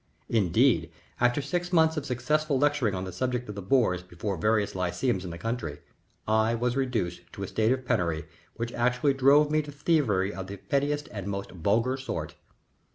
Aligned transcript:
Indeed, 0.29 0.91
after 1.19 1.43
six 1.43 1.71
months 1.71 1.95
of 1.95 2.07
successful 2.07 2.57
lecturing 2.57 2.95
on 2.95 3.03
the 3.03 3.11
subject 3.11 3.47
of 3.49 3.53
the 3.53 3.61
Boers 3.61 4.01
before 4.01 4.35
various 4.35 4.73
lyceums 4.73 5.23
in 5.23 5.29
the 5.29 5.37
country, 5.37 5.77
I 6.27 6.55
was 6.55 6.75
reduced 6.75 7.21
to 7.33 7.43
a 7.43 7.47
state 7.47 7.71
of 7.71 7.85
penury 7.85 8.25
which 8.55 8.73
actually 8.73 9.13
drove 9.13 9.51
me 9.51 9.61
to 9.61 9.71
thievery 9.71 10.33
of 10.33 10.47
the 10.47 10.57
pettiest 10.57 11.07
and 11.11 11.27
most 11.27 11.51
vulgar 11.51 11.97
sort. 11.97 12.33